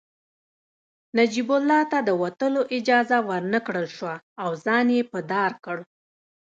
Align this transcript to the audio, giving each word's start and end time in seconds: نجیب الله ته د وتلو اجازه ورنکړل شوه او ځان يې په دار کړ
نجیب 1.17 1.49
الله 1.57 1.81
ته 1.91 1.99
د 2.07 2.09
وتلو 2.21 2.61
اجازه 2.77 3.17
ورنکړل 3.29 3.87
شوه 3.95 4.15
او 4.43 4.49
ځان 4.65 4.87
يې 4.95 5.01
په 5.11 5.19
دار 5.31 5.51
کړ 5.65 5.77